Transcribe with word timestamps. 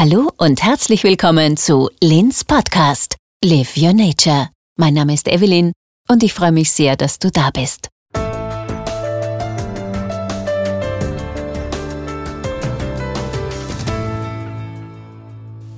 Hallo 0.00 0.30
und 0.36 0.62
herzlich 0.62 1.02
willkommen 1.02 1.56
zu 1.56 1.90
Lins 2.00 2.44
Podcast 2.44 3.16
Live 3.44 3.76
Your 3.76 3.92
Nature. 3.92 4.48
Mein 4.76 4.94
Name 4.94 5.12
ist 5.12 5.26
Evelyn 5.26 5.72
und 6.06 6.22
ich 6.22 6.34
freue 6.34 6.52
mich 6.52 6.70
sehr, 6.70 6.94
dass 6.94 7.18
du 7.18 7.32
da 7.32 7.50
bist. 7.50 7.88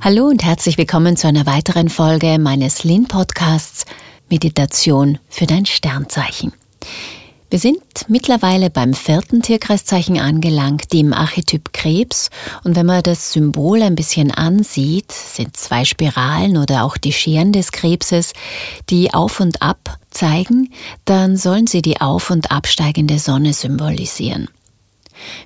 Hallo 0.03 0.27
und 0.27 0.45
herzlich 0.45 0.77
willkommen 0.77 1.17
zu 1.17 1.27
einer 1.27 1.47
weiteren 1.47 1.89
Folge 1.89 2.39
meines 2.39 2.85
Lin 2.85 3.09
Podcasts 3.09 3.87
Meditation 4.29 5.19
für 5.31 5.47
dein 5.47 5.65
Sternzeichen. 5.65 6.53
Wir 7.51 7.59
sind 7.59 7.83
mittlerweile 8.07 8.71
beim 8.71 8.95
vierten 8.95 9.43
Tierkreiszeichen 9.43 10.21
angelangt, 10.21 10.93
dem 10.93 11.13
Archetyp 11.13 11.73
Krebs. 11.73 12.31
Und 12.63 12.77
wenn 12.77 12.87
man 12.87 13.03
das 13.03 13.33
Symbol 13.33 13.83
ein 13.83 13.97
bisschen 13.97 14.31
ansieht, 14.31 15.11
sind 15.11 15.57
zwei 15.57 15.85
Spiralen 15.85 16.57
oder 16.57 16.85
auch 16.85 16.97
die 16.97 17.13
Scheren 17.13 17.51
des 17.51 17.73
Krebses, 17.73 18.35
die 18.89 19.13
auf 19.13 19.41
und 19.41 19.63
ab 19.63 19.99
zeigen, 20.11 20.73
dann 21.07 21.37
sollen 21.37 21.67
sie 21.67 21.83
die 21.83 22.01
auf- 22.01 22.31
und 22.31 22.53
absteigende 22.53 23.19
Sonne 23.19 23.53
symbolisieren. 23.53 24.49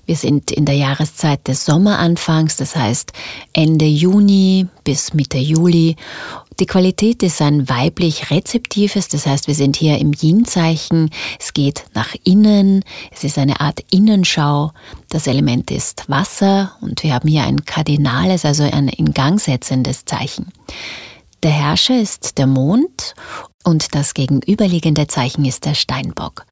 Wir 0.07 0.17
sind 0.17 0.51
in 0.51 0.65
der 0.65 0.75
Jahreszeit 0.75 1.47
des 1.49 1.65
Sommeranfangs, 1.65 2.57
das 2.57 2.77
heißt 2.77 3.13
Ende 3.53 3.85
Juni 3.85 4.67
bis 4.85 5.15
Mitte 5.15 5.39
Juli. 5.39 5.97
Die 6.61 6.67
Qualität 6.67 7.23
ist 7.23 7.43
ein 7.43 7.69
weiblich 7.69 8.31
rezeptives, 8.31 9.09
das 9.09 9.27
heißt, 9.27 9.49
wir 9.49 9.55
sind 9.55 9.77
hier 9.77 9.99
im 9.99 10.13
Yin-Zeichen. 10.13 11.11
Es 11.41 11.53
geht 11.53 11.85
nach 11.95 12.15
innen, 12.23 12.85
es 13.11 13.25
ist 13.25 13.39
eine 13.39 13.61
Art 13.61 13.81
Innenschau. 13.91 14.73
Das 15.09 15.27
Element 15.27 15.71
ist 15.71 16.09
Wasser 16.09 16.73
und 16.81 17.03
wir 17.03 17.15
haben 17.15 17.29
hier 17.29 17.43
ein 17.43 17.65
kardinales, 17.65 18.45
also 18.45 18.63
ein 18.63 18.89
in 18.89 19.13
Gang 19.13 19.41
setzendes 19.41 20.05
Zeichen. 20.05 20.53
Der 21.43 21.51
Herrscher 21.51 22.01
ist 22.01 22.39
der 22.39 22.47
Mond 22.47 23.15
und 23.65 23.95
das 23.95 24.15
gegenüberliegende 24.15 25.09
Zeichen 25.09 25.45
ist 25.45 25.65
der 25.65 25.75
Steinbock. 25.75 26.47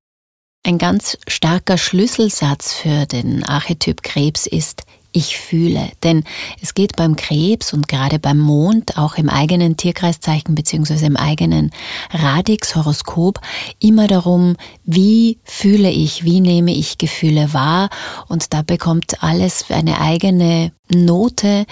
Ein 0.64 0.78
ganz 0.78 1.18
starker 1.26 1.76
Schlüsselsatz 1.76 2.72
für 2.72 3.04
den 3.06 3.42
Archetyp 3.42 4.04
Krebs 4.04 4.46
ist 4.46 4.84
ich 5.10 5.36
fühle. 5.36 5.90
Denn 6.02 6.24
es 6.62 6.74
geht 6.74 6.96
beim 6.96 7.16
Krebs 7.16 7.72
und 7.72 7.88
gerade 7.88 8.18
beim 8.18 8.38
Mond, 8.38 8.96
auch 8.96 9.16
im 9.16 9.28
eigenen 9.28 9.76
Tierkreiszeichen 9.76 10.54
beziehungsweise 10.54 11.06
im 11.06 11.16
eigenen 11.16 11.70
Radix-Horoskop, 12.12 13.40
immer 13.78 14.06
darum, 14.06 14.56
wie 14.84 15.38
fühle 15.44 15.90
ich, 15.90 16.24
wie 16.24 16.40
nehme 16.40 16.72
ich 16.72 16.96
Gefühle 16.96 17.52
wahr. 17.52 17.90
Und 18.28 18.54
da 18.54 18.62
bekommt 18.62 19.22
alles 19.22 19.66
eine 19.68 20.00
eigene 20.00 20.72
Note, 20.88 21.66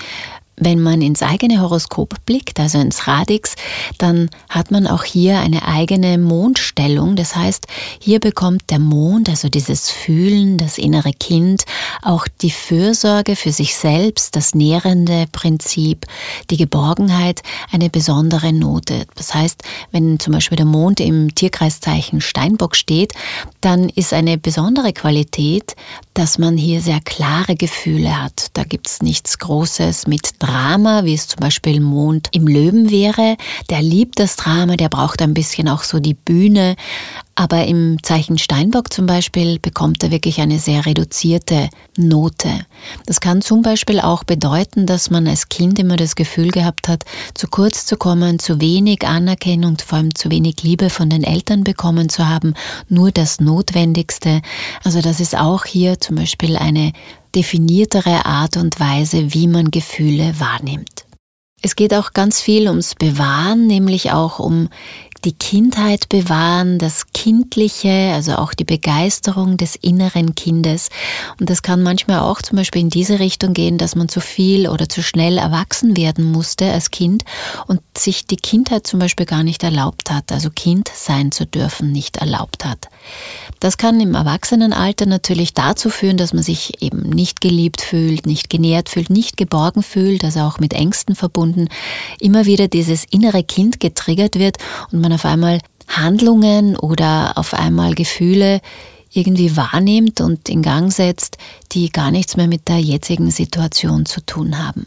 wenn 0.61 0.81
man 0.81 1.01
ins 1.01 1.23
eigene 1.23 1.61
Horoskop 1.61 2.15
blickt, 2.27 2.61
also 2.61 2.79
ins 2.79 3.07
Radix, 3.07 3.55
dann 3.99 4.29
hat 4.49 4.71
man 4.71 4.87
auch 4.87 5.05
hier 5.05 5.41
eine 5.41 5.67
eigene 5.67 6.19
Mondstellung. 6.19 7.17
Das 7.17 7.35
heißt, 7.35 7.67
hier 7.99 8.21
bekommt 8.21 8.71
der 8.71 8.79
Mond, 8.79 9.29
also 9.31 9.49
dieses 9.49 9.91
Fühlen, 9.91 10.59
das 10.59 10.77
innere 10.77 11.13
Kind, 11.13 11.65
auch 12.03 12.27
die 12.43 12.51
Fürsorge 12.51 13.37
für 13.37 13.53
sich 13.53 13.75
selbst, 13.75 14.37
das 14.37 14.55
nährende 14.55 15.25
Prinzip, 15.33 16.07
die 16.51 16.59
Geborgenheit, 16.59 17.43
eine 17.73 17.89
besondere 17.89 18.53
Note. 18.53 19.07
Das 19.17 19.35
heißt, 19.35 19.63
wenn 19.93 20.21
zum 20.21 20.35
Beispiel 20.35 20.57
der 20.57 20.67
Mond 20.67 21.01
im 21.01 21.35
Tierkreiszeichen 21.35 22.21
Steinbock 22.21 22.77
steht, 22.77 23.15
dann 23.63 23.89
ist 23.89 24.13
eine 24.13 24.37
besondere 24.37 24.93
Qualität, 24.93 25.75
dass 26.15 26.39
man 26.39 26.57
hier 26.57 26.81
sehr 26.81 27.01
klare 27.01 27.55
Gefühle 27.55 28.23
hat. 28.23 28.49
Da 28.55 28.65
gibt's 28.65 29.03
nichts 29.03 29.39
Großes 29.39 30.07
mit 30.07 30.31
Drama, 30.39 31.05
wie 31.05 31.15
es 31.15 31.29
zum 31.29 31.41
Beispiel 31.41 31.81
Mond 31.81 32.29
im 32.33 32.47
Löwen 32.47 32.91
wäre. 32.91 33.37
Der 33.71 33.83
liebt 33.83 34.19
das 34.19 34.37
Drama, 34.37 34.77
der 34.77 34.89
braucht 34.89 35.23
ein 35.23 35.35
bisschen 35.35 35.69
auch 35.69 35.83
so 35.83 36.01
die 36.01 36.15
Bühne. 36.15 36.77
Aber 37.35 37.65
im 37.67 38.03
Zeichen 38.03 38.39
Steinbock 38.39 38.93
zum 38.93 39.07
Beispiel 39.07 39.59
bekommt 39.59 40.03
er 40.03 40.11
wirklich 40.11 40.41
eine 40.41 40.59
sehr 40.59 40.85
reduzierte 40.85 41.71
Note. 41.97 42.67
Das 43.07 43.21
kann 43.21 43.41
zum 43.41 43.63
Beispiel 43.63 44.01
auch 44.01 44.25
bedeuten, 44.25 44.85
dass 44.85 45.11
man 45.11 45.27
als 45.27 45.49
Kind 45.49 45.79
immer 45.79 45.97
das 45.97 46.17
Gefühl 46.17 46.51
gehabt 46.51 46.89
hat, 46.89 47.05
zu 47.35 47.49
kurz 47.49 47.87
zu 47.87 47.97
kommen, 47.97 48.39
zu 48.39 48.61
wenig 48.61 49.07
Anerkennung, 49.07 49.79
vor 49.79 49.99
allem 49.99 50.15
zu 50.15 50.31
wenig 50.31 50.63
Liebe 50.63 50.91
von 50.91 51.09
den 51.09 51.23
Eltern 51.23 51.65
bekommen 51.65 52.09
zu 52.09 52.29
haben, 52.29 52.55
nur 52.89 53.11
das 53.11 53.41
Notwendigste. 53.41 54.43
Also 54.85 55.01
das 55.01 55.21
ist 55.21 55.37
auch 55.37 55.65
hier 55.65 56.01
zum 56.01 56.17
Beispiel 56.17 56.57
eine 56.57 56.93
definiertere 57.35 58.27
Art 58.27 58.57
und 58.57 58.81
Weise, 58.81 59.33
wie 59.33 59.47
man 59.47 59.71
Gefühle 59.71 60.35
wahrnimmt. 60.39 61.05
Es 61.63 61.77
geht 61.77 61.93
auch 61.93 62.15
ganz 62.15 62.41
viel 62.41 62.69
ums 62.69 62.95
Bewahren, 62.95 63.67
nämlich 63.67 64.13
auch 64.13 64.39
um 64.39 64.71
die 65.25 65.33
Kindheit 65.33 66.09
bewahren, 66.09 66.79
das 66.79 67.13
Kindliche, 67.13 68.13
also 68.15 68.37
auch 68.37 68.55
die 68.55 68.65
Begeisterung 68.65 69.57
des 69.57 69.77
inneren 69.77 70.35
Kindes. 70.35 70.89
Und 71.39 71.51
das 71.51 71.63
kann 71.63 71.83
manchmal 71.83 72.21
auch 72.21 72.43
zum 72.43 72.57
Beispiel 72.57 72.83
in 72.83 72.91
diese 72.91 73.19
Richtung 73.19 73.53
gehen, 73.53 73.79
dass 73.79 73.97
man 73.97 74.09
zu 74.09 74.21
viel 74.21 74.69
oder 74.69 74.89
zu 74.89 75.03
schnell 75.03 75.39
erwachsen 75.39 75.97
werden 75.97 76.25
musste 76.25 76.71
als 76.71 76.91
Kind 76.91 77.25
und 77.67 77.81
sich 77.97 78.27
die 78.27 78.37
Kindheit 78.37 78.87
zum 78.87 79.01
Beispiel 79.01 79.27
gar 79.27 79.43
nicht 79.43 79.63
erlaubt 79.63 80.11
hat, 80.11 80.33
also 80.33 80.51
Kind 80.51 80.91
sein 80.95 81.33
zu 81.33 81.47
dürfen 81.47 81.93
nicht 81.93 82.17
erlaubt 82.17 82.65
hat. 82.65 82.89
Das 83.61 83.77
kann 83.77 84.01
im 84.01 84.15
Erwachsenenalter 84.15 85.05
natürlich 85.05 85.53
dazu 85.53 85.91
führen, 85.91 86.17
dass 86.17 86.33
man 86.33 86.43
sich 86.43 86.83
eben 86.83 87.11
nicht 87.11 87.41
geliebt 87.41 87.83
fühlt, 87.83 88.25
nicht 88.27 88.49
genährt 88.49 88.89
fühlt, 88.89 89.11
nicht 89.11 89.37
geborgen 89.37 89.83
fühlt, 89.83 90.25
also 90.25 90.41
auch 90.41 90.59
mit 90.59 90.73
Ängsten 90.73 91.15
verbunden, 91.15 91.69
immer 92.19 92.47
wieder 92.47 92.69
dieses 92.69 93.05
innere 93.11 93.43
Kind 93.43 93.81
getriggert 93.81 94.39
wird 94.39 94.57
und 94.93 95.01
man 95.01 95.10
auf 95.13 95.25
einmal 95.25 95.61
Handlungen 95.89 96.77
oder 96.77 97.33
auf 97.37 97.55
einmal 97.55 97.95
Gefühle 97.95 98.61
irgendwie 99.13 99.57
wahrnimmt 99.57 100.21
und 100.21 100.49
in 100.49 100.63
Gang 100.63 100.93
setzt, 100.93 101.37
die 101.73 101.91
gar 101.91 102.11
nichts 102.11 102.37
mehr 102.37 102.47
mit 102.47 102.69
der 102.69 102.79
jetzigen 102.79 103.31
Situation 103.31 104.07
zu 104.07 104.21
tun 104.25 104.65
haben. 104.65 104.87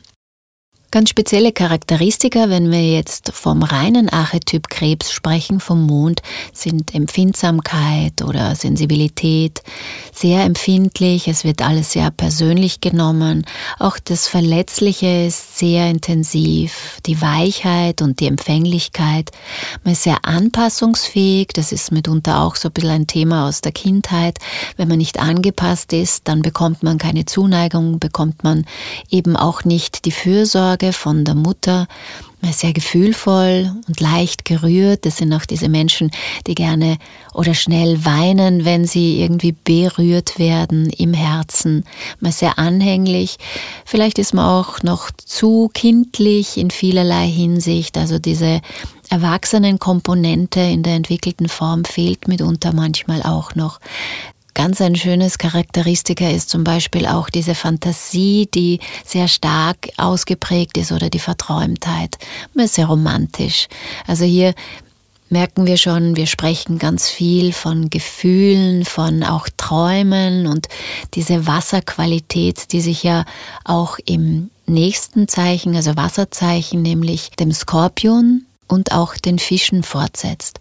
Ganz 0.93 1.09
spezielle 1.09 1.51
Charakteristika, 1.51 2.51
wenn 2.51 2.69
wir 2.69 2.87
jetzt 2.87 3.31
vom 3.33 3.63
reinen 3.63 4.09
Archetyp 4.09 4.69
Krebs 4.69 5.11
sprechen, 5.11 5.59
vom 5.59 5.87
Mond, 5.87 6.21
sind 6.53 6.93
Empfindsamkeit 6.93 8.21
oder 8.21 8.53
Sensibilität, 8.53 9.63
sehr 10.13 10.43
empfindlich, 10.43 11.27
es 11.27 11.45
wird 11.45 11.63
alles 11.63 11.93
sehr 11.93 12.11
persönlich 12.11 12.79
genommen, 12.79 13.43
auch 13.79 13.97
das 13.97 14.27
Verletzliche 14.27 15.25
ist 15.25 15.57
sehr 15.57 15.89
intensiv, 15.89 16.99
die 17.07 17.19
Weichheit 17.19 18.03
und 18.03 18.19
die 18.19 18.27
Empfänglichkeit, 18.27 19.31
man 19.83 19.93
ist 19.93 20.03
sehr 20.03 20.19
anpassungsfähig, 20.21 21.47
das 21.55 21.71
ist 21.71 21.91
mitunter 21.91 22.41
auch 22.41 22.55
so 22.55 22.69
ein 22.69 22.73
bisschen 22.73 22.91
ein 22.91 23.07
Thema 23.07 23.47
aus 23.47 23.61
der 23.61 23.71
Kindheit, 23.71 24.37
wenn 24.77 24.89
man 24.89 24.99
nicht 24.99 25.19
angepasst 25.19 25.91
ist, 25.91 26.27
dann 26.27 26.43
bekommt 26.43 26.83
man 26.83 26.99
keine 26.99 27.25
Zuneigung, 27.25 27.97
bekommt 27.97 28.43
man 28.43 28.67
eben 29.09 29.35
auch 29.35 29.63
nicht 29.63 30.05
die 30.05 30.11
Fürsorge, 30.11 30.82
Sorge 30.83 30.91
von 30.91 31.23
der 31.23 31.35
Mutter, 31.35 31.87
sehr 32.51 32.73
gefühlvoll 32.73 33.71
und 33.87 34.01
leicht 34.01 34.43
gerührt. 34.43 35.05
Das 35.05 35.15
sind 35.15 35.31
auch 35.33 35.45
diese 35.45 35.69
Menschen, 35.69 36.11
die 36.45 36.55
gerne 36.55 36.97
oder 37.33 37.53
schnell 37.53 38.03
weinen, 38.03 38.65
wenn 38.65 38.85
sie 38.85 39.21
irgendwie 39.21 39.53
berührt 39.53 40.37
werden 40.39 40.89
im 40.89 41.13
Herzen. 41.13 41.85
Man 42.19 42.33
sehr 42.33 42.59
anhänglich. 42.59 43.37
Vielleicht 43.85 44.19
ist 44.19 44.33
man 44.33 44.45
auch 44.45 44.83
noch 44.83 45.09
zu 45.11 45.69
kindlich 45.73 46.57
in 46.57 46.69
vielerlei 46.69 47.29
Hinsicht. 47.29 47.97
Also 47.97 48.19
diese 48.19 48.59
Erwachsenenkomponente 49.09 50.59
in 50.59 50.83
der 50.83 50.95
entwickelten 50.95 51.47
Form 51.47 51.85
fehlt 51.85 52.27
mitunter 52.27 52.73
manchmal 52.73 53.23
auch 53.23 53.55
noch. 53.55 53.79
Ganz 54.53 54.81
ein 54.81 54.95
schönes 54.95 55.37
Charakteristika 55.37 56.29
ist 56.29 56.49
zum 56.49 56.63
Beispiel 56.63 57.07
auch 57.07 57.29
diese 57.29 57.55
Fantasie, 57.55 58.47
die 58.53 58.79
sehr 59.03 59.27
stark 59.27 59.89
ausgeprägt 59.97 60.77
ist 60.77 60.91
oder 60.91 61.09
die 61.09 61.19
Verträumtheit. 61.19 62.17
Man 62.53 62.65
ist 62.65 62.75
sehr 62.75 62.85
romantisch. 62.85 63.67
Also 64.05 64.25
hier 64.25 64.53
merken 65.29 65.65
wir 65.65 65.77
schon, 65.77 66.15
wir 66.15 66.27
sprechen 66.27 66.77
ganz 66.77 67.09
viel 67.09 67.51
von 67.51 67.89
Gefühlen, 67.89 68.85
von 68.85 69.23
auch 69.23 69.47
Träumen 69.57 70.45
und 70.45 70.67
diese 71.15 71.47
Wasserqualität, 71.47 72.71
die 72.71 72.81
sich 72.81 73.01
ja 73.03 73.25
auch 73.65 73.97
im 74.05 74.51
nächsten 74.67 75.27
Zeichen, 75.27 75.75
also 75.75 75.95
Wasserzeichen, 75.95 76.81
nämlich 76.81 77.31
dem 77.31 77.51
Skorpion 77.51 78.45
und 78.67 78.91
auch 78.91 79.15
den 79.15 79.39
Fischen 79.39 79.83
fortsetzt. 79.83 80.59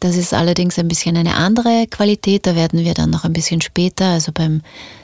Das 0.00 0.16
ist 0.16 0.32
allerdings 0.32 0.78
ein 0.78 0.88
bisschen 0.88 1.16
eine 1.16 1.34
andere 1.34 1.86
Qualität. 1.88 2.46
Da 2.46 2.54
werden 2.54 2.84
wir 2.84 2.94
dann 2.94 3.10
noch 3.10 3.24
ein 3.24 3.32
bisschen 3.32 3.60
später, 3.60 4.06
also 4.06 4.32
beim 4.32 4.62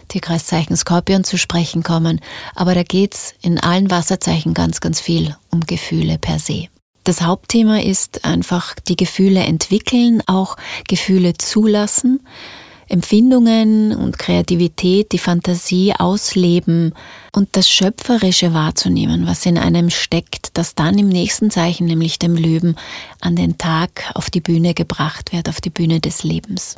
Tierkreiszeichen 0.08 0.76
Skorpion 0.76 1.24
zu 1.24 1.36
sprechen 1.36 1.82
kommen. 1.82 2.20
Aber 2.54 2.74
da 2.74 2.82
geht's 2.82 3.34
in 3.42 3.58
allen 3.58 3.90
Wasserzeichen 3.90 4.54
ganz, 4.54 4.80
ganz 4.80 5.00
viel 5.00 5.36
um 5.50 5.60
Gefühle 5.60 6.18
per 6.18 6.38
se. 6.38 6.68
Das 7.02 7.20
Hauptthema 7.20 7.80
ist 7.80 8.24
einfach 8.24 8.74
die 8.88 8.96
Gefühle 8.96 9.40
entwickeln, 9.40 10.22
auch 10.26 10.56
Gefühle 10.88 11.34
zulassen. 11.36 12.20
Empfindungen 12.88 13.94
und 13.94 14.18
Kreativität, 14.18 15.12
die 15.12 15.18
Fantasie 15.18 15.92
ausleben 15.98 16.94
und 17.32 17.48
das 17.52 17.68
Schöpferische 17.68 18.54
wahrzunehmen, 18.54 19.26
was 19.26 19.46
in 19.46 19.58
einem 19.58 19.90
steckt, 19.90 20.56
das 20.56 20.74
dann 20.74 20.98
im 20.98 21.08
nächsten 21.08 21.50
Zeichen, 21.50 21.86
nämlich 21.86 22.18
dem 22.18 22.36
Löwen, 22.36 22.76
an 23.20 23.36
den 23.36 23.58
Tag 23.58 24.10
auf 24.14 24.30
die 24.30 24.40
Bühne 24.40 24.74
gebracht 24.74 25.32
wird, 25.32 25.48
auf 25.48 25.60
die 25.60 25.70
Bühne 25.70 26.00
des 26.00 26.22
Lebens. 26.24 26.76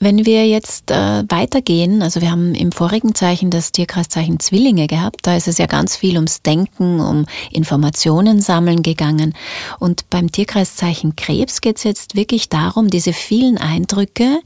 Wenn 0.00 0.24
wir 0.24 0.46
jetzt 0.46 0.92
äh, 0.92 1.24
weitergehen, 1.28 2.02
also 2.02 2.20
wir 2.20 2.30
haben 2.30 2.54
im 2.54 2.70
vorigen 2.70 3.16
Zeichen 3.16 3.50
das 3.50 3.72
Tierkreiszeichen 3.72 4.38
Zwillinge 4.38 4.86
gehabt, 4.86 5.26
da 5.26 5.36
ist 5.36 5.48
es 5.48 5.58
ja 5.58 5.66
ganz 5.66 5.96
viel 5.96 6.14
ums 6.14 6.42
Denken, 6.42 7.00
um 7.00 7.26
Informationen 7.50 8.40
sammeln 8.40 8.84
gegangen. 8.84 9.34
Und 9.80 10.08
beim 10.08 10.30
Tierkreiszeichen 10.30 11.16
Krebs 11.16 11.60
geht 11.60 11.78
es 11.78 11.82
jetzt 11.82 12.14
wirklich 12.14 12.48
darum, 12.48 12.90
diese 12.90 13.12
vielen 13.12 13.58
Eindrücke, 13.58 14.40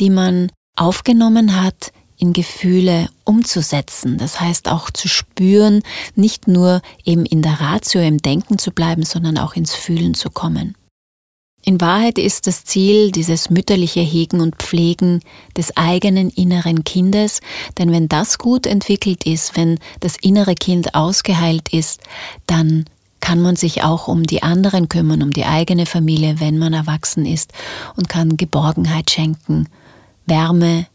die 0.00 0.10
man 0.10 0.50
aufgenommen 0.74 1.62
hat, 1.62 1.92
in 2.18 2.32
Gefühle 2.32 3.08
umzusetzen. 3.22 4.18
Das 4.18 4.40
heißt 4.40 4.68
auch 4.68 4.90
zu 4.90 5.06
spüren, 5.06 5.82
nicht 6.16 6.48
nur 6.48 6.82
eben 7.04 7.26
in 7.26 7.42
der 7.42 7.60
Ratio, 7.60 8.00
im 8.00 8.18
Denken 8.18 8.58
zu 8.58 8.72
bleiben, 8.72 9.04
sondern 9.04 9.38
auch 9.38 9.54
ins 9.54 9.72
Fühlen 9.72 10.14
zu 10.14 10.30
kommen. 10.30 10.74
In 11.68 11.80
Wahrheit 11.80 12.16
ist 12.16 12.46
das 12.46 12.64
Ziel 12.64 13.10
dieses 13.10 13.50
mütterliche 13.50 13.98
Hegen 13.98 14.40
und 14.40 14.54
Pflegen 14.54 15.20
des 15.56 15.76
eigenen 15.76 16.30
inneren 16.30 16.84
Kindes, 16.84 17.40
denn 17.76 17.90
wenn 17.90 18.06
das 18.06 18.38
gut 18.38 18.68
entwickelt 18.68 19.26
ist, 19.26 19.56
wenn 19.56 19.80
das 19.98 20.16
innere 20.16 20.54
Kind 20.54 20.94
ausgeheilt 20.94 21.72
ist, 21.72 22.00
dann 22.46 22.84
kann 23.18 23.42
man 23.42 23.56
sich 23.56 23.82
auch 23.82 24.06
um 24.06 24.22
die 24.22 24.44
anderen 24.44 24.88
kümmern, 24.88 25.24
um 25.24 25.32
die 25.32 25.44
eigene 25.44 25.86
Familie, 25.86 26.38
wenn 26.38 26.56
man 26.56 26.72
erwachsen 26.72 27.26
ist 27.26 27.52
und 27.96 28.08
kann 28.08 28.36
Geborgenheit 28.36 29.10
schenken, 29.10 29.68
Wärme, 30.24 30.86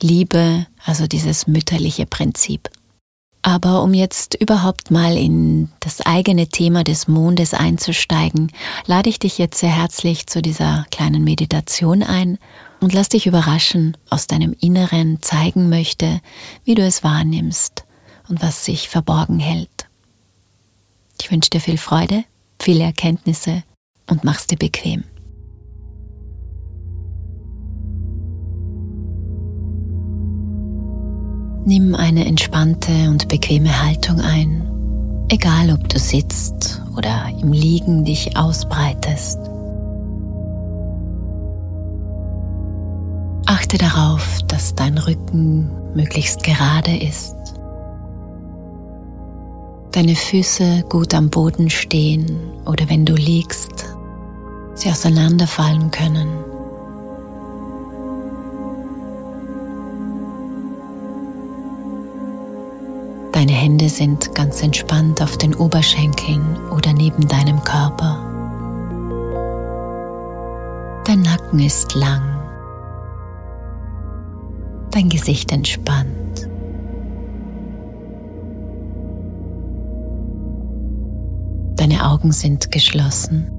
Liebe, 0.00 0.68
also 0.84 1.08
dieses 1.08 1.48
mütterliche 1.48 2.06
Prinzip. 2.06 2.70
Aber 3.46 3.84
um 3.84 3.94
jetzt 3.94 4.34
überhaupt 4.34 4.90
mal 4.90 5.16
in 5.16 5.68
das 5.78 6.00
eigene 6.00 6.48
Thema 6.48 6.82
des 6.82 7.06
Mondes 7.06 7.54
einzusteigen, 7.54 8.50
lade 8.86 9.08
ich 9.08 9.20
dich 9.20 9.38
jetzt 9.38 9.60
sehr 9.60 9.70
herzlich 9.70 10.26
zu 10.26 10.42
dieser 10.42 10.84
kleinen 10.90 11.22
Meditation 11.22 12.02
ein 12.02 12.38
und 12.80 12.92
lass 12.92 13.08
dich 13.08 13.28
überraschen, 13.28 13.96
aus 14.10 14.26
deinem 14.26 14.52
Inneren 14.58 15.22
zeigen 15.22 15.68
möchte, 15.68 16.20
wie 16.64 16.74
du 16.74 16.82
es 16.82 17.04
wahrnimmst 17.04 17.84
und 18.28 18.42
was 18.42 18.64
sich 18.64 18.88
verborgen 18.88 19.38
hält. 19.38 19.86
Ich 21.20 21.30
wünsche 21.30 21.50
dir 21.50 21.60
viel 21.60 21.78
Freude, 21.78 22.24
viele 22.60 22.82
Erkenntnisse 22.82 23.62
und 24.10 24.24
mach's 24.24 24.48
dir 24.48 24.58
bequem. 24.58 25.04
Nimm 31.68 31.96
eine 31.96 32.24
entspannte 32.24 33.10
und 33.10 33.26
bequeme 33.26 33.82
Haltung 33.82 34.20
ein, 34.20 35.26
egal 35.28 35.72
ob 35.72 35.88
du 35.88 35.98
sitzt 35.98 36.80
oder 36.96 37.26
im 37.42 37.50
Liegen 37.50 38.04
dich 38.04 38.36
ausbreitest. 38.36 39.40
Achte 43.46 43.78
darauf, 43.78 44.42
dass 44.46 44.76
dein 44.76 44.96
Rücken 44.96 45.68
möglichst 45.92 46.44
gerade 46.44 46.96
ist, 46.98 47.34
deine 49.90 50.14
Füße 50.14 50.84
gut 50.88 51.14
am 51.14 51.30
Boden 51.30 51.68
stehen 51.68 52.30
oder 52.64 52.88
wenn 52.88 53.04
du 53.04 53.14
liegst, 53.14 53.92
sie 54.74 54.88
auseinanderfallen 54.88 55.90
können. 55.90 56.28
Deine 63.36 63.52
Hände 63.52 63.90
sind 63.90 64.34
ganz 64.34 64.62
entspannt 64.62 65.20
auf 65.20 65.36
den 65.36 65.54
Oberschenkeln 65.54 66.56
oder 66.70 66.94
neben 66.94 67.28
deinem 67.28 67.62
Körper. 67.64 68.18
Dein 71.04 71.20
Nacken 71.20 71.58
ist 71.58 71.94
lang. 71.94 72.22
Dein 74.90 75.10
Gesicht 75.10 75.52
entspannt. 75.52 76.48
Deine 81.76 82.08
Augen 82.08 82.32
sind 82.32 82.72
geschlossen. 82.72 83.55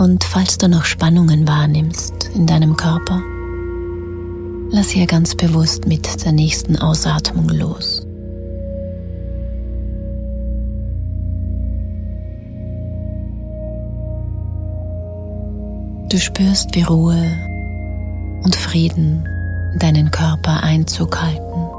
Und 0.00 0.24
falls 0.24 0.56
du 0.56 0.66
noch 0.66 0.86
Spannungen 0.86 1.46
wahrnimmst 1.46 2.30
in 2.34 2.46
deinem 2.46 2.74
Körper, 2.74 3.20
lass 4.70 4.88
hier 4.88 5.06
ganz 5.06 5.34
bewusst 5.34 5.86
mit 5.86 6.24
der 6.24 6.32
nächsten 6.32 6.78
Ausatmung 6.78 7.50
los. 7.50 8.06
Du 16.08 16.18
spürst, 16.18 16.74
wie 16.74 16.82
Ruhe 16.82 17.36
und 18.42 18.56
Frieden 18.56 19.28
deinen 19.76 20.10
Körper 20.10 20.62
Einzug 20.62 21.20
halten. 21.20 21.69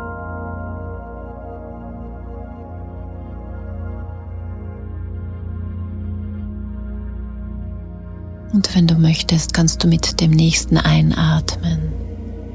Und 8.54 8.76
wenn 8.76 8.88
du 8.88 8.96
möchtest, 8.96 9.54
kannst 9.54 9.84
du 9.84 9.88
mit 9.88 10.20
dem 10.20 10.32
nächsten 10.32 10.78
Einatmen 10.78 11.94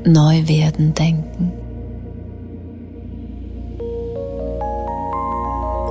neu 0.04 0.46
werden 0.46 0.94
denken. 0.94 1.52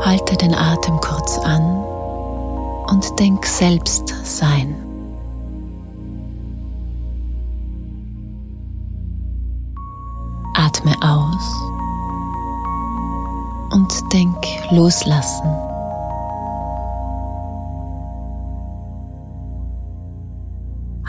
Halte 0.02 0.38
den 0.38 0.54
Atem 0.54 1.00
kurz 1.00 1.40
an 1.40 1.84
und 2.88 3.20
denk 3.20 3.46
selbst 3.46 4.14
sein. 4.24 4.76
Atme 10.54 10.94
aus 11.02 11.56
und 13.72 13.92
denk 14.14 14.38
loslassen. 14.72 15.75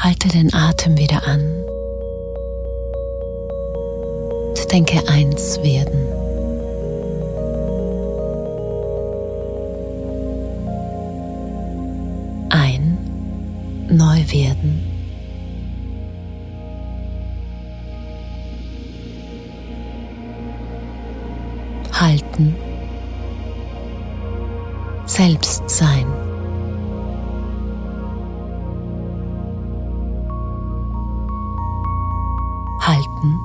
Halte 0.07 0.29
den 0.29 0.55
Atem 0.55 0.97
wieder 0.97 1.27
an 1.27 1.65
und 4.51 4.73
denke 4.73 5.03
eins 5.09 5.61
werden. 5.65 5.99
Ein, 12.51 12.97
neu 13.89 14.23
werden. 14.31 14.81
Halten. 21.93 22.55
Selbst 25.07 25.69
sein. 25.69 26.26
Halten, 32.97 33.41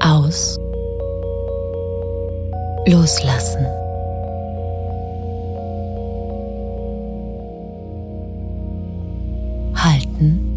aus, 0.00 0.58
loslassen. 2.86 3.66
Halten, 9.74 10.49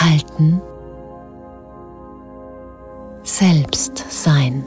halten, 0.00 0.60
selbst 3.22 4.04
sein. 4.08 4.64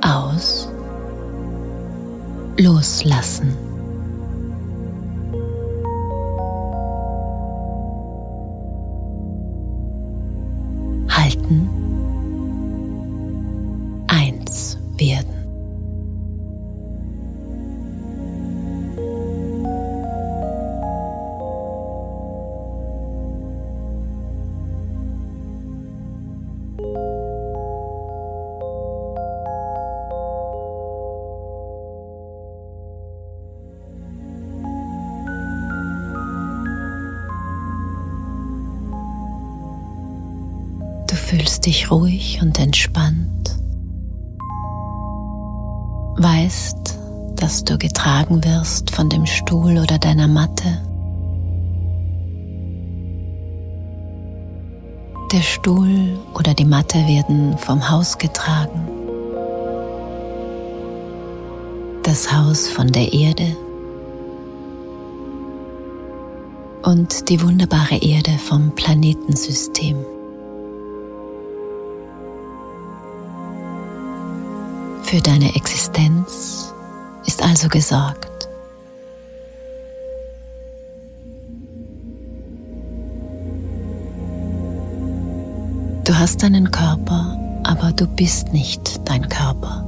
Aus, 0.00 0.68
loslassen. 2.56 3.71
Fühlst 41.42 41.66
dich 41.66 41.90
ruhig 41.90 42.38
und 42.40 42.56
entspannt. 42.60 43.56
Weißt, 46.16 47.00
dass 47.34 47.64
du 47.64 47.78
getragen 47.78 48.44
wirst 48.44 48.92
von 48.92 49.08
dem 49.08 49.26
Stuhl 49.26 49.78
oder 49.78 49.98
deiner 49.98 50.28
Matte. 50.28 50.80
Der 55.32 55.42
Stuhl 55.42 56.16
oder 56.34 56.54
die 56.54 56.64
Matte 56.64 56.98
werden 57.08 57.58
vom 57.58 57.90
Haus 57.90 58.18
getragen. 58.18 58.86
Das 62.04 62.32
Haus 62.32 62.68
von 62.68 62.86
der 62.92 63.12
Erde. 63.12 63.56
Und 66.84 67.28
die 67.28 67.42
wunderbare 67.42 67.96
Erde 67.96 68.38
vom 68.38 68.72
Planetensystem. 68.76 69.96
Für 75.12 75.20
deine 75.20 75.54
Existenz 75.54 76.72
ist 77.26 77.42
also 77.42 77.68
gesorgt. 77.68 78.48
Du 86.04 86.18
hast 86.18 86.42
deinen 86.42 86.70
Körper, 86.70 87.38
aber 87.62 87.92
du 87.92 88.06
bist 88.06 88.54
nicht 88.54 89.06
dein 89.06 89.28
Körper. 89.28 89.84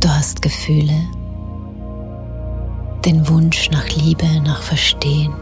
Du 0.00 0.08
hast 0.08 0.40
Gefühle, 0.40 0.98
den 3.04 3.28
Wunsch 3.28 3.68
nach 3.70 3.86
Liebe, 3.90 4.40
nach 4.40 4.62
Verstehen, 4.62 5.34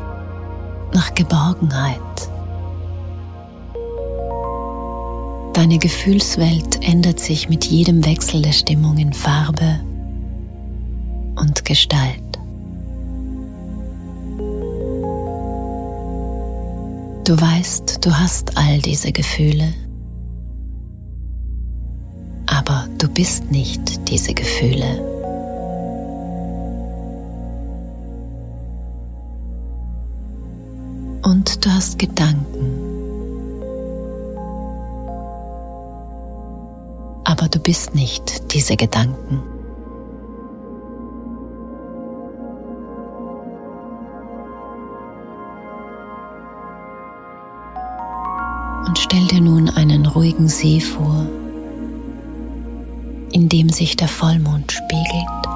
nach 0.93 1.15
Geborgenheit. 1.15 2.01
Deine 5.55 5.79
Gefühlswelt 5.79 6.83
ändert 6.83 7.21
sich 7.21 7.49
mit 7.49 7.65
jedem 7.65 8.05
Wechsel 8.05 8.43
der 8.43 8.51
Stimmung 8.51 8.99
in 8.99 9.13
Farbe 9.13 9.79
und 11.37 11.65
Gestalt. 11.65 12.21
Du 17.25 17.41
weißt, 17.41 18.05
du 18.05 18.13
hast 18.13 18.59
all 18.59 18.81
diese 18.81 19.13
Gefühle, 19.13 19.73
aber 22.47 22.89
du 22.99 23.09
bist 23.09 23.49
nicht 23.53 24.09
diese 24.09 24.35
Gefühle. 24.35 25.01
Und 31.23 31.65
du 31.65 31.71
hast 31.71 31.97
Gedanken 32.01 32.74
aber 37.45 37.51
du 37.51 37.59
bist 37.59 37.95
nicht 37.95 38.55
diese 38.55 38.75
Gedanken. 38.75 39.43
Und 48.87 48.99
stell 48.99 49.27
dir 49.27 49.43
nun 49.43 49.69
einen 49.69 50.07
ruhigen 50.07 50.49
See 50.49 50.81
vor, 50.81 51.27
in 53.33 53.51
dem 53.51 53.69
sich 53.69 53.95
der 53.97 54.09
Vollmond 54.09 54.73
spiegelt. 54.73 55.54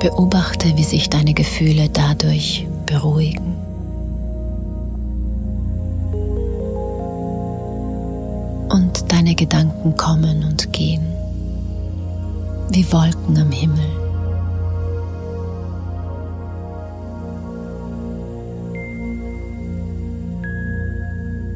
Beobachte, 0.00 0.76
wie 0.76 0.84
sich 0.84 1.10
deine 1.10 1.34
Gefühle 1.34 1.88
dadurch 1.90 2.66
beruhigen. 2.86 3.54
Und 8.70 9.12
deine 9.12 9.34
Gedanken 9.34 9.96
kommen 9.96 10.44
und 10.44 10.72
gehen 10.72 11.10
wie 12.72 12.90
Wolken 12.92 13.36
am 13.38 13.50
Himmel. 13.50 13.84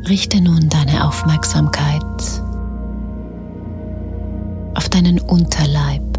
Richte 0.09 0.41
nun 0.41 0.69
deine 0.69 1.07
Aufmerksamkeit 1.07 2.03
auf 4.75 4.89
deinen 4.89 5.21
Unterleib. 5.21 6.14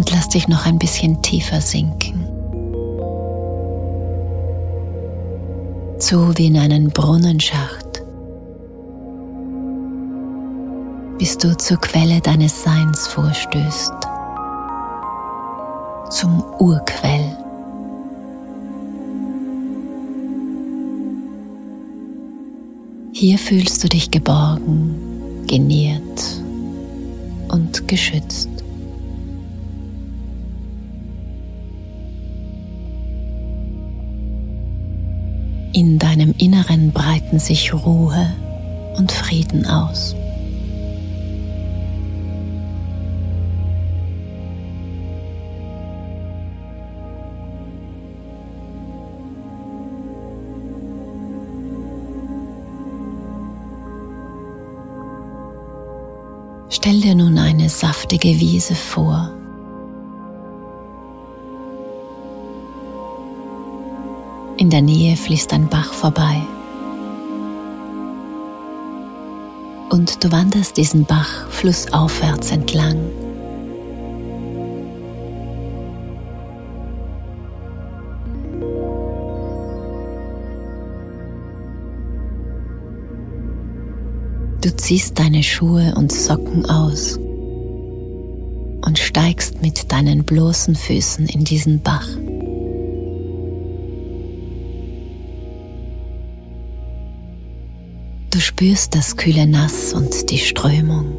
Und 0.00 0.10
lass 0.12 0.30
dich 0.30 0.48
noch 0.48 0.64
ein 0.64 0.78
bisschen 0.78 1.20
tiefer 1.20 1.60
sinken. 1.60 2.24
So 5.98 6.38
wie 6.38 6.46
in 6.46 6.56
einen 6.56 6.88
Brunnenschacht, 6.88 8.02
bis 11.18 11.36
du 11.36 11.54
zur 11.54 11.76
Quelle 11.76 12.22
deines 12.22 12.62
Seins 12.62 13.08
vorstößt, 13.08 13.92
zum 16.08 16.42
Urquell. 16.58 17.36
Hier 23.12 23.36
fühlst 23.36 23.84
du 23.84 23.88
dich 23.90 24.10
geborgen, 24.10 25.44
genährt 25.46 26.40
und 27.50 27.86
geschützt. 27.86 28.59
In 35.72 35.98
deinem 35.98 36.34
Inneren 36.36 36.90
breiten 36.90 37.38
sich 37.38 37.72
Ruhe 37.72 38.34
und 38.96 39.12
Frieden 39.12 39.66
aus. 39.66 40.16
Stell 56.68 57.00
dir 57.00 57.14
nun 57.14 57.38
eine 57.38 57.68
saftige 57.68 58.40
Wiese 58.40 58.74
vor 58.74 59.39
In 64.70 64.74
der 64.74 64.82
Nähe 64.82 65.16
fließt 65.16 65.52
ein 65.52 65.68
Bach 65.68 65.92
vorbei. 65.92 66.40
Und 69.88 70.22
du 70.22 70.30
wanderst 70.30 70.76
diesen 70.76 71.04
Bach 71.06 71.48
flussaufwärts 71.50 72.52
entlang. 72.52 72.96
Du 84.60 84.76
ziehst 84.76 85.18
deine 85.18 85.42
Schuhe 85.42 85.96
und 85.96 86.12
Socken 86.12 86.64
aus 86.70 87.16
und 88.86 89.00
steigst 89.00 89.62
mit 89.62 89.90
deinen 89.90 90.22
bloßen 90.22 90.76
Füßen 90.76 91.26
in 91.26 91.42
diesen 91.42 91.82
Bach. 91.82 92.06
Spürst 98.60 98.94
das 98.94 99.16
kühle 99.16 99.46
Nass 99.46 99.94
und 99.94 100.28
die 100.28 100.36
Strömung. 100.36 101.16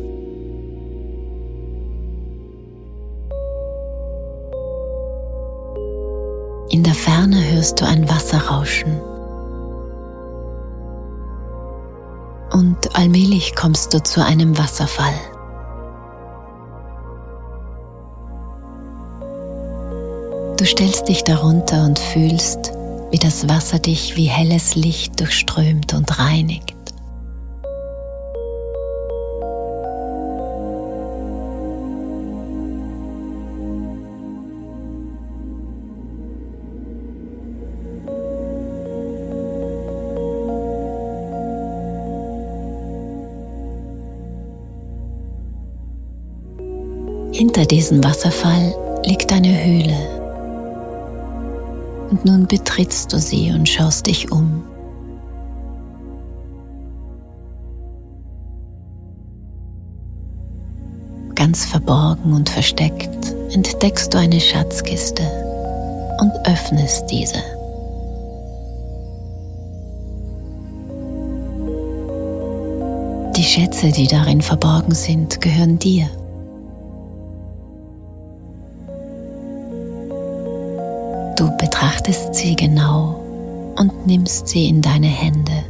In 6.70 6.84
der 6.84 6.94
Ferne 6.94 7.44
hörst 7.52 7.82
du 7.82 7.86
ein 7.88 8.08
Wasserrauschen. 8.08 8.92
Und 12.54 12.96
allmählich 12.96 13.56
kommst 13.56 13.96
du 13.96 14.04
zu 14.04 14.24
einem 14.24 14.56
Wasserfall. 14.60 15.16
Du 20.60 20.66
stellst 20.68 21.08
dich 21.08 21.24
darunter 21.24 21.86
und 21.86 21.98
fühlst, 21.98 22.72
wie 23.10 23.18
das 23.18 23.50
Wasser 23.50 23.80
dich 23.80 24.16
wie 24.16 24.26
helles 24.26 24.76
Licht 24.76 25.20
durchströmt 25.20 25.96
und 25.96 26.20
reinigt. 26.20 26.71
Hinter 47.62 47.76
diesem 47.76 48.04
Wasserfall 48.04 48.74
liegt 49.06 49.32
eine 49.32 49.64
Höhle. 49.64 49.96
Und 52.10 52.26
nun 52.26 52.48
betrittst 52.48 53.14
du 53.14 53.20
sie 53.20 53.52
und 53.52 53.70
schaust 53.70 54.08
dich 54.08 54.32
um. 54.32 54.64
Ganz 61.36 61.68
verborgen 61.68 62.34
und 62.34 62.50
versteckt 62.50 63.36
entdeckst 63.52 64.12
du 64.12 64.18
eine 64.18 64.40
Schatzkiste 64.40 65.22
und 66.20 66.32
öffnest 66.46 67.12
diese. 67.12 67.44
Die 73.38 73.44
Schätze, 73.44 73.92
die 73.92 74.08
darin 74.08 74.42
verborgen 74.42 74.96
sind, 74.96 75.40
gehören 75.42 75.78
dir. 75.78 76.10
Betrachtest 81.82 82.36
sie 82.36 82.56
genau 82.56 83.16
und 83.76 84.06
nimmst 84.06 84.48
sie 84.48 84.70
in 84.70 84.84
deine 84.84 85.08
Hände. 85.08 85.64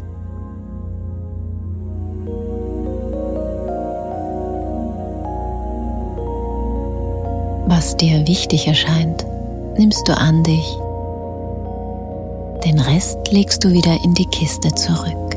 Was 7.66 7.96
dir 7.96 8.28
wichtig 8.28 8.68
erscheint, 8.68 9.26
nimmst 9.78 10.06
du 10.06 10.18
an 10.18 10.44
dich. 10.44 10.78
Den 12.66 12.82
Rest 12.82 13.18
legst 13.32 13.64
du 13.64 13.72
wieder 13.72 13.98
in 14.04 14.14
die 14.14 14.28
Kiste 14.28 14.76
zurück. 14.76 15.31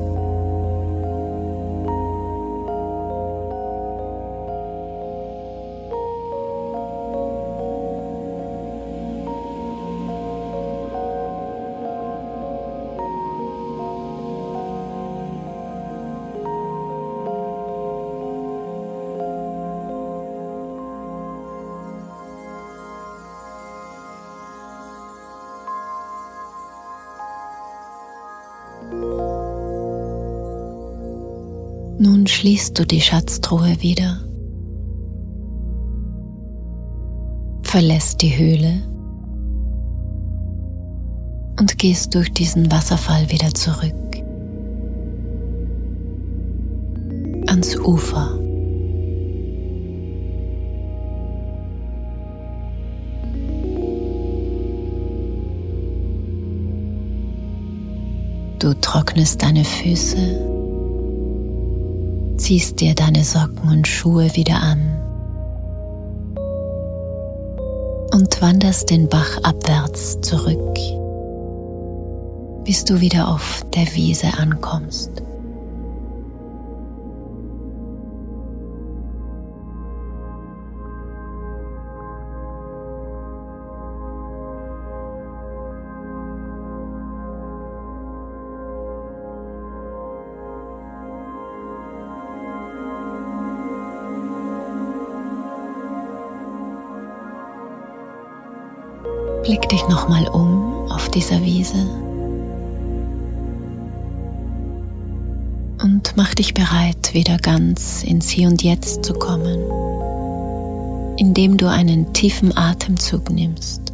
Schließt 32.35 32.77
du 32.77 32.85
die 32.85 33.01
Schatztruhe 33.01 33.81
wieder, 33.81 34.19
verlässt 37.63 38.23
die 38.23 38.37
Höhle. 38.37 38.83
Und 41.61 41.79
gehst 41.79 42.13
durch 42.17 42.33
diesen 42.33 42.73
Wasserfall 42.73 43.31
wieder 43.31 43.55
zurück. 43.55 43.95
Ans 47.47 47.77
Ufer. 47.79 48.41
Du 58.59 58.75
trocknest 58.81 59.41
deine 59.41 59.65
Füße 59.65 60.54
ziehst 62.37 62.81
dir 62.81 62.95
deine 62.95 63.25
Socken 63.25 63.69
und 63.69 63.89
Schuhe 63.89 64.35
wieder 64.35 64.57
an 64.61 65.01
und 68.13 68.41
wanderst 68.41 68.91
den 68.91 69.09
Bach 69.09 69.39
abwärts 69.43 70.21
zurück, 70.21 70.75
bis 72.65 72.85
du 72.85 73.01
wieder 73.01 73.29
auf 73.29 73.65
der 73.75 73.95
Wiese 73.95 74.29
ankommst. 74.39 75.11
Blick 99.45 99.69
dich 99.69 99.87
nochmal 99.89 100.27
um 100.29 100.91
auf 100.91 101.11
dieser 101.11 101.43
Wiese 101.43 101.77
und 105.83 106.15
mach 106.17 106.35
dich 106.35 106.55
bereit, 106.55 107.13
wieder 107.13 107.37
ganz 107.37 108.03
ins 108.05 108.31
Hier 108.31 108.49
und 108.49 108.63
Jetzt 108.63 109.05
zu 109.05 109.13
kommen, 109.13 109.61
indem 111.19 111.59
du 111.59 111.69
einen 111.69 112.11
tiefen 112.15 112.57
Atemzug 112.57 113.31
nimmst. 113.31 113.93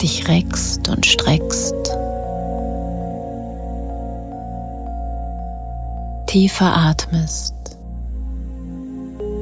Dich 0.00 0.26
reckst 0.28 0.88
und 0.88 1.04
streckst. 1.04 1.74
Tiefer 6.26 6.74
atmest 6.74 7.59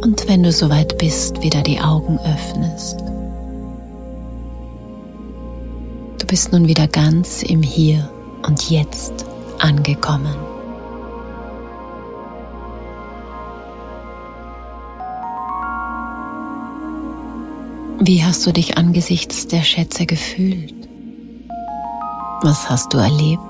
und 0.03 0.29
wenn 0.29 0.43
du 0.43 0.53
soweit 0.53 0.99
bist, 0.99 1.43
wieder 1.43 1.63
die 1.63 1.81
Augen 1.81 2.19
öffnest. 2.21 3.01
Du 6.19 6.27
bist 6.27 6.53
nun 6.53 6.69
wieder 6.69 6.87
ganz 6.87 7.43
im 7.43 7.63
Hier 7.63 8.09
und 8.47 8.71
Jetzt 8.71 9.25
angekommen. 9.59 10.37
Wie 18.01 18.25
hast 18.25 18.47
du 18.47 18.53
dich 18.53 18.79
angesichts 18.79 19.49
der 19.49 19.63
Schätze 19.63 20.07
gefühlt? 20.07 20.75
Was 22.43 22.71
hast 22.71 22.95
du 22.95 22.99
erlebt? 22.99 23.48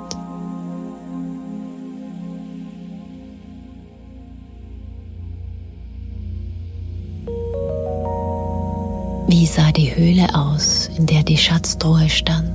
Wie 9.30 9.44
sah 9.44 9.70
die 9.72 9.94
Höhle 9.94 10.34
aus, 10.34 10.88
in 10.96 11.04
der 11.04 11.22
die 11.22 11.36
Schatztruhe 11.36 12.08
stand? 12.08 12.48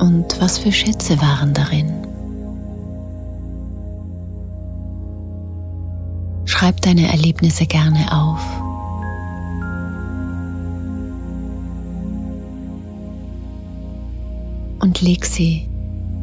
Und 0.00 0.26
was 0.40 0.58
für 0.58 0.72
Schätze 0.72 1.20
waren 1.20 1.54
darin? 1.54 1.92
Schreib 6.46 6.80
deine 6.80 7.06
Erlebnisse 7.06 7.64
gerne 7.64 8.10
auf. 8.10 8.42
Und 14.80 15.00
leg 15.00 15.24
sie, 15.24 15.68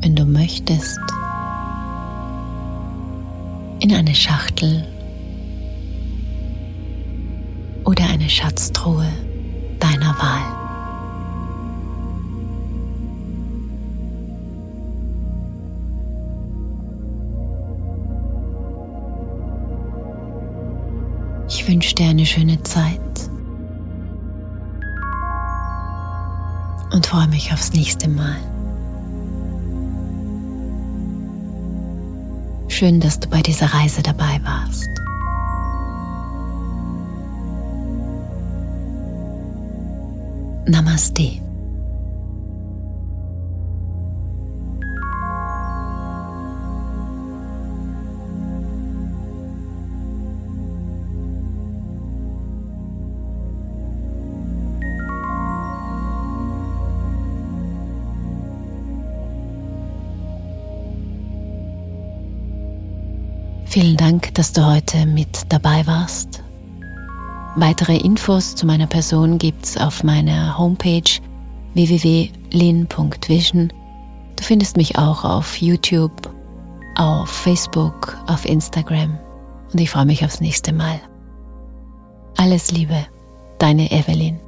wenn 0.01 0.17
du 0.17 0.25
möchtest, 0.25 0.99
in 3.80 3.93
eine 3.93 4.13
Schachtel 4.13 4.86
eine 8.26 8.32
Schatztruhe 8.32 9.08
deiner 9.80 10.16
Wahl. 10.18 10.42
Ich 21.48 21.68
wünsche 21.68 21.94
dir 21.94 22.10
eine 22.10 22.26
schöne 22.26 22.62
Zeit 22.64 23.00
und 26.92 27.06
freue 27.06 27.28
mich 27.28 27.54
aufs 27.54 27.74
nächste 27.74 28.10
Mal. 28.10 28.38
Schön, 32.70 33.00
dass 33.00 33.20
du 33.20 33.30
bei 33.30 33.44
dieser 33.44 33.68
Reise 33.68 34.02
dabei 34.02 34.42
warst. 34.44 35.05
Namaste. 40.67 41.45
Vielen 63.75 63.97
Dank, 63.97 64.34
dass 64.36 64.54
du 64.54 64.65
heute 64.65 65.06
mit 65.06 65.51
dabei 65.51 65.86
warst. 65.86 66.44
Weitere 67.58 67.96
Infos 67.96 68.54
zu 68.54 68.65
meiner 68.65 68.86
Person 68.86 69.38
gibt's 69.38 69.78
auf 69.78 70.04
meiner 70.04 70.58
Homepage 70.58 71.22
www.lin.vision. 71.74 73.72
Du 74.36 74.44
findest 74.44 74.76
mich 74.76 74.98
auch 74.98 75.24
auf 75.24 75.56
YouTube, 75.62 76.30
auf 76.96 77.30
Facebook, 77.30 78.18
auf 78.28 78.44
Instagram 78.46 79.18
und 79.72 79.80
ich 79.80 79.89
freue 79.89 80.06
mich 80.06 80.26
aufs 80.26 80.41
nächste 80.41 80.74
Mal. 80.74 81.00
Alles 82.36 82.72
Liebe, 82.72 83.08
deine 83.58 83.89
Evelyn. 83.89 84.44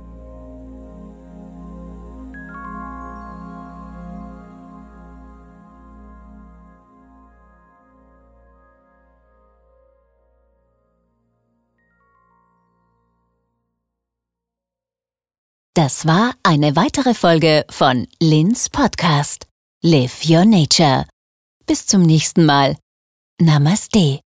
Das 15.77 16.07
war 16.07 16.33
eine 16.41 16.75
weitere 16.75 17.13
Folge 17.13 17.63
von 17.69 18.07
Lins 18.19 18.67
Podcast. 18.67 19.45
Live 19.83 20.27
Your 20.27 20.43
Nature. 20.43 21.05
Bis 21.67 21.85
zum 21.85 22.01
nächsten 22.01 22.47
Mal. 22.47 22.77
Namaste. 23.39 24.21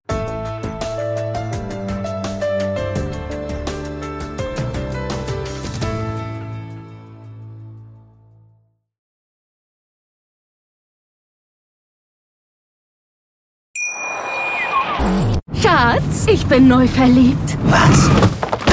Schatz, 15.60 16.26
ich 16.28 16.46
bin 16.46 16.68
neu 16.68 16.86
verliebt. 16.86 17.58
Was? 17.64 18.39